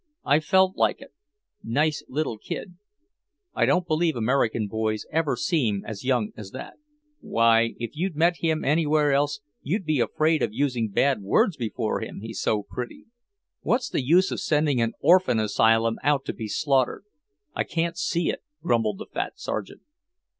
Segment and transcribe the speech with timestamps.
[0.25, 1.13] I felt like it.
[1.63, 2.73] Nice little kid.
[3.53, 6.77] I don't believe American boys ever seem as young as that."
[7.19, 12.01] "Why, if you met him anywhere else, you'd be afraid of using bad words before
[12.01, 13.05] him, he's so pretty!
[13.61, 17.05] What's the use of sending an orphan asylum out to be slaughtered?
[17.53, 19.81] I can't see it," grumbled the fat sergeant.